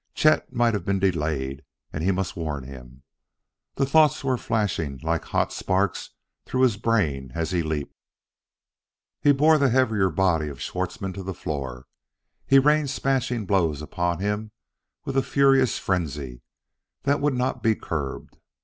Chet 0.15 0.51
might 0.51 0.73
have 0.73 0.83
been 0.83 0.97
delayed, 0.97 1.61
and 1.93 2.03
he 2.03 2.11
must 2.11 2.35
warn 2.35 2.63
him.... 2.63 3.03
The 3.75 3.85
thoughts 3.85 4.23
were 4.23 4.35
flashing 4.35 4.97
like 5.03 5.25
hot 5.25 5.53
sparks 5.53 6.09
through 6.47 6.61
his 6.63 6.75
brain 6.77 7.31
as 7.35 7.51
he 7.51 7.61
leaped. 7.61 7.93
He 9.19 9.31
bore 9.31 9.59
the 9.59 9.69
heavier 9.69 10.09
body 10.09 10.47
of 10.47 10.59
Schwartzmann 10.59 11.13
to 11.13 11.21
the 11.21 11.35
floor. 11.35 11.85
He 12.47 12.57
rained 12.57 12.89
smashing 12.89 13.45
blows 13.45 13.79
upon 13.79 14.17
him 14.17 14.49
with 15.05 15.17
a 15.17 15.21
furious 15.21 15.77
frenzy 15.77 16.41
that 17.03 17.21
would 17.21 17.35
not 17.35 17.61
be 17.61 17.75
curbed. 17.75 18.37